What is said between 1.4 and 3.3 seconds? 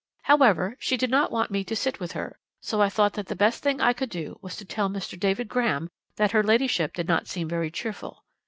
me to sit with her, so I thought that